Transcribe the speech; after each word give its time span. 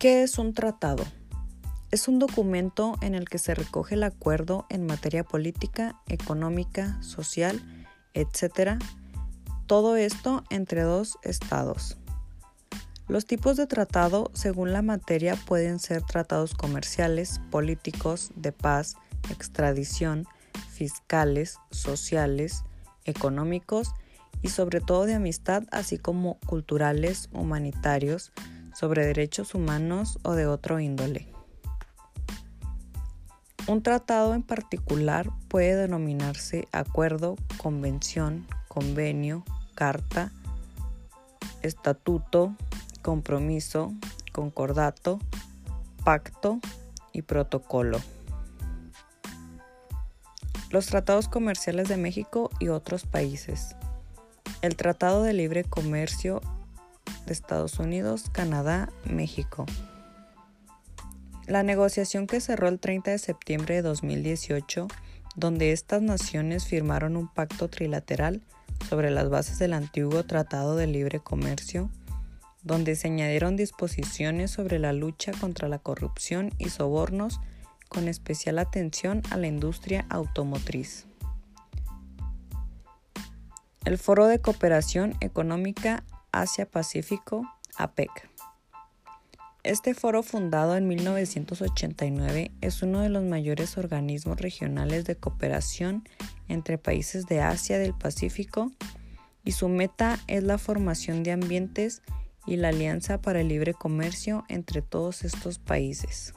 ¿Qué 0.00 0.22
es 0.22 0.38
un 0.38 0.54
tratado? 0.54 1.04
Es 1.90 2.08
un 2.08 2.18
documento 2.18 2.96
en 3.02 3.14
el 3.14 3.28
que 3.28 3.36
se 3.36 3.54
recoge 3.54 3.96
el 3.96 4.02
acuerdo 4.02 4.64
en 4.70 4.86
materia 4.86 5.24
política, 5.24 6.00
económica, 6.08 6.96
social, 7.02 7.60
etc. 8.14 8.82
Todo 9.66 9.96
esto 9.96 10.42
entre 10.48 10.84
dos 10.84 11.18
estados. 11.22 11.98
Los 13.08 13.26
tipos 13.26 13.58
de 13.58 13.66
tratado 13.66 14.30
según 14.32 14.72
la 14.72 14.80
materia 14.80 15.36
pueden 15.36 15.78
ser 15.78 16.00
tratados 16.00 16.54
comerciales, 16.54 17.38
políticos, 17.50 18.30
de 18.36 18.52
paz, 18.52 18.96
extradición, 19.28 20.24
fiscales, 20.70 21.58
sociales, 21.72 22.64
económicos 23.04 23.92
y 24.40 24.48
sobre 24.48 24.80
todo 24.80 25.04
de 25.04 25.12
amistad, 25.12 25.64
así 25.70 25.98
como 25.98 26.38
culturales, 26.46 27.28
humanitarios, 27.34 28.32
sobre 28.80 29.04
derechos 29.04 29.54
humanos 29.54 30.18
o 30.22 30.32
de 30.32 30.46
otro 30.46 30.80
índole. 30.80 31.26
Un 33.68 33.82
tratado 33.82 34.32
en 34.32 34.42
particular 34.42 35.28
puede 35.48 35.76
denominarse 35.76 36.66
acuerdo, 36.72 37.36
convención, 37.58 38.46
convenio, 38.68 39.44
carta, 39.74 40.32
estatuto, 41.60 42.56
compromiso, 43.02 43.92
concordato, 44.32 45.18
pacto 46.02 46.58
y 47.12 47.20
protocolo. 47.20 48.00
Los 50.70 50.86
tratados 50.86 51.28
comerciales 51.28 51.86
de 51.86 51.98
México 51.98 52.48
y 52.60 52.68
otros 52.68 53.04
países. 53.04 53.76
El 54.62 54.74
Tratado 54.74 55.22
de 55.22 55.34
Libre 55.34 55.64
Comercio 55.64 56.40
Estados 57.26 57.78
Unidos, 57.78 58.24
Canadá, 58.32 58.90
México. 59.04 59.66
La 61.46 61.62
negociación 61.62 62.26
que 62.26 62.40
cerró 62.40 62.68
el 62.68 62.78
30 62.78 63.10
de 63.12 63.18
septiembre 63.18 63.74
de 63.76 63.82
2018, 63.82 64.88
donde 65.36 65.72
estas 65.72 66.02
naciones 66.02 66.64
firmaron 66.66 67.16
un 67.16 67.28
pacto 67.28 67.68
trilateral 67.68 68.42
sobre 68.88 69.10
las 69.10 69.28
bases 69.28 69.58
del 69.58 69.72
antiguo 69.72 70.24
Tratado 70.24 70.76
de 70.76 70.86
Libre 70.86 71.20
Comercio, 71.20 71.90
donde 72.62 72.94
se 72.96 73.08
añadieron 73.08 73.56
disposiciones 73.56 74.50
sobre 74.50 74.78
la 74.78 74.92
lucha 74.92 75.32
contra 75.32 75.68
la 75.68 75.78
corrupción 75.78 76.52
y 76.58 76.68
sobornos 76.68 77.40
con 77.88 78.06
especial 78.06 78.58
atención 78.58 79.22
a 79.30 79.36
la 79.36 79.48
industria 79.48 80.06
automotriz. 80.08 81.06
El 83.84 83.98
Foro 83.98 84.26
de 84.26 84.40
Cooperación 84.40 85.16
Económica 85.20 86.04
Asia-Pacífico, 86.32 87.46
APEC. 87.76 88.28
Este 89.62 89.92
foro 89.92 90.22
fundado 90.22 90.76
en 90.76 90.88
1989 90.88 92.50
es 92.62 92.82
uno 92.82 93.00
de 93.00 93.10
los 93.10 93.24
mayores 93.24 93.76
organismos 93.76 94.40
regionales 94.40 95.04
de 95.04 95.16
cooperación 95.16 96.02
entre 96.48 96.78
países 96.78 97.26
de 97.26 97.42
Asia 97.42 97.78
del 97.78 97.92
Pacífico 97.92 98.72
y 99.44 99.52
su 99.52 99.68
meta 99.68 100.18
es 100.28 100.44
la 100.44 100.56
formación 100.56 101.22
de 101.22 101.32
ambientes 101.32 102.02
y 102.46 102.56
la 102.56 102.68
alianza 102.68 103.20
para 103.20 103.42
el 103.42 103.48
libre 103.48 103.74
comercio 103.74 104.44
entre 104.48 104.80
todos 104.80 105.24
estos 105.24 105.58
países. 105.58 106.32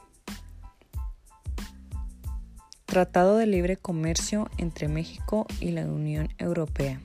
Tratado 2.84 3.38
de 3.38 3.46
Libre 3.46 3.76
Comercio 3.78 4.50
entre 4.58 4.88
México 4.88 5.46
y 5.60 5.70
la 5.70 5.86
Unión 5.86 6.28
Europea. 6.38 7.00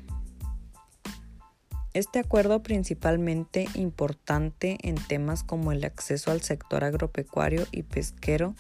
Este 1.94 2.20
acuerdo 2.20 2.62
principalmente 2.62 3.68
importante 3.74 4.78
en 4.84 4.96
temas 4.96 5.44
como 5.44 5.72
el 5.72 5.84
acceso 5.84 6.30
al 6.30 6.42
sector 6.42 6.84
agropecuario 6.84 7.66
y 7.72 7.82
pesquero 7.82 8.54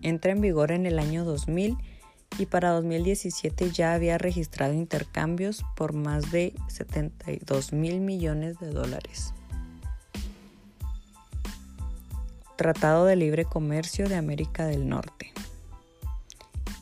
entra 0.00 0.32
en 0.32 0.40
vigor 0.40 0.72
en 0.72 0.86
el 0.86 0.98
año 0.98 1.24
2000 1.24 1.76
y 2.38 2.46
para 2.46 2.70
2017 2.70 3.72
ya 3.72 3.92
había 3.92 4.16
registrado 4.16 4.72
intercambios 4.72 5.64
por 5.76 5.92
más 5.92 6.32
de 6.32 6.54
72 6.68 7.74
mil 7.74 8.00
millones 8.00 8.58
de 8.58 8.70
dólares. 8.70 9.34
Tratado 12.56 13.04
de 13.04 13.16
Libre 13.16 13.44
Comercio 13.44 14.08
de 14.08 14.16
América 14.16 14.64
del 14.66 14.88
Norte. 14.88 15.32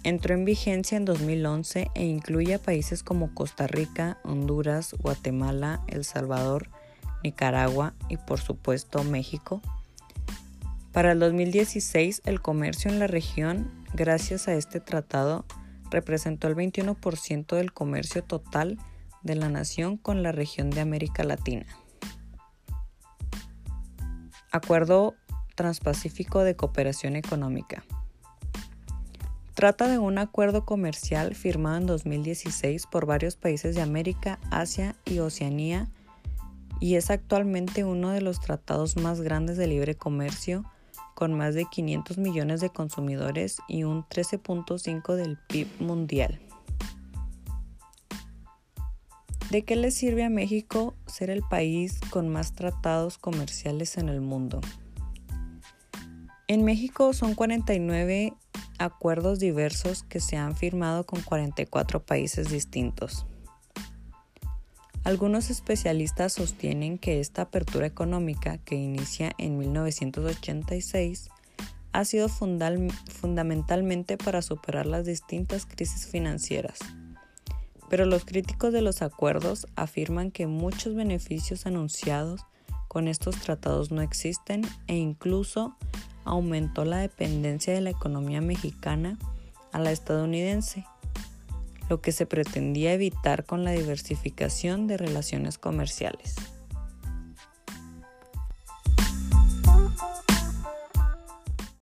Entró 0.03 0.34
en 0.34 0.47
vigencia 0.47 0.97
en 0.97 1.05
2011 1.05 1.91
e 1.94 2.05
incluye 2.05 2.55
a 2.55 2.59
países 2.59 3.03
como 3.03 3.34
Costa 3.34 3.66
Rica, 3.66 4.19
Honduras, 4.25 4.94
Guatemala, 4.94 5.83
El 5.88 6.05
Salvador, 6.05 6.71
Nicaragua 7.22 7.94
y 8.09 8.16
por 8.16 8.41
supuesto 8.41 9.05
México. 9.05 9.60
Para 10.93 11.12
el 11.12 11.21
2016 11.21 12.22
el 12.25 12.41
comercio 12.41 12.91
en 12.91 12.99
la 12.99 13.09
región, 13.09 13.71
gracias 13.93 14.49
a 14.49 14.55
este 14.55 14.81
tratado, 14.81 15.44
representó 15.91 16.49
el 16.49 16.56
21% 16.56 17.56
del 17.56 17.72
comercio 17.72 18.25
total 18.25 18.78
de 19.22 19.34
la 19.34 19.50
nación 19.50 19.99
con 19.99 20.22
la 20.22 20.33
región 20.33 20.71
de 20.71 20.81
América 20.81 21.25
Latina. 21.25 21.66
Acuerdo 24.50 25.15
Transpacífico 25.55 26.43
de 26.43 26.56
Cooperación 26.56 27.16
Económica. 27.16 27.84
Trata 29.60 29.88
de 29.88 29.98
un 29.98 30.16
acuerdo 30.16 30.65
comercial 30.65 31.34
firmado 31.34 31.76
en 31.76 31.87
2016 31.87 32.87
por 32.87 33.04
varios 33.04 33.37
países 33.37 33.75
de 33.75 33.82
América, 33.82 34.38
Asia 34.50 34.97
y 35.04 35.19
Oceanía 35.19 35.91
y 36.81 36.94
es 36.94 37.10
actualmente 37.10 37.84
uno 37.84 38.09
de 38.09 38.22
los 38.22 38.41
tratados 38.41 38.97
más 38.97 39.21
grandes 39.21 39.59
de 39.59 39.66
libre 39.66 39.97
comercio 39.97 40.65
con 41.15 41.34
más 41.34 41.54
de 41.54 41.66
500 41.66 42.16
millones 42.16 42.62
de 42.62 42.71
consumidores 42.71 43.59
y 43.69 43.84
un 43.84 44.03
13.5 44.04 45.15
del 45.15 45.37
PIB 45.37 45.69
mundial. 45.78 46.41
¿De 49.50 49.60
qué 49.66 49.77
le 49.77 49.91
sirve 49.91 50.25
a 50.25 50.31
México 50.31 50.94
ser 51.06 51.28
el 51.28 51.42
país 51.42 52.00
con 52.09 52.31
más 52.31 52.54
tratados 52.54 53.19
comerciales 53.19 53.98
en 53.98 54.09
el 54.09 54.22
mundo? 54.22 54.62
En 56.48 56.65
México 56.65 57.12
son 57.12 57.34
49 57.34 58.32
acuerdos 58.80 59.38
diversos 59.38 60.02
que 60.02 60.20
se 60.20 60.36
han 60.36 60.56
firmado 60.56 61.04
con 61.04 61.20
44 61.20 62.02
países 62.02 62.50
distintos. 62.50 63.26
Algunos 65.04 65.50
especialistas 65.50 66.32
sostienen 66.34 66.98
que 66.98 67.20
esta 67.20 67.42
apertura 67.42 67.86
económica, 67.86 68.58
que 68.58 68.74
inicia 68.74 69.32
en 69.38 69.58
1986, 69.58 71.28
ha 71.92 72.04
sido 72.04 72.28
fundamentalmente 72.28 74.16
para 74.16 74.42
superar 74.42 74.86
las 74.86 75.04
distintas 75.04 75.66
crisis 75.66 76.06
financieras. 76.06 76.78
Pero 77.88 78.06
los 78.06 78.24
críticos 78.24 78.72
de 78.72 78.82
los 78.82 79.02
acuerdos 79.02 79.66
afirman 79.74 80.30
que 80.30 80.47
muchos 80.47 80.94
beneficios 80.94 81.66
anunciados 81.66 82.42
con 82.88 83.08
estos 83.08 83.36
tratados 83.36 83.91
no 83.91 84.02
existen 84.02 84.62
e 84.86 84.97
incluso 84.97 85.76
aumentó 86.30 86.84
la 86.84 86.98
dependencia 86.98 87.74
de 87.74 87.80
la 87.80 87.91
economía 87.91 88.41
mexicana 88.41 89.18
a 89.72 89.78
la 89.78 89.91
estadounidense, 89.91 90.86
lo 91.88 92.00
que 92.00 92.12
se 92.12 92.24
pretendía 92.24 92.92
evitar 92.92 93.44
con 93.44 93.64
la 93.64 93.72
diversificación 93.72 94.86
de 94.86 94.96
relaciones 94.96 95.58
comerciales. 95.58 96.36